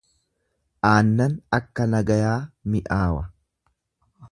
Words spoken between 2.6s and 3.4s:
mi'aawa.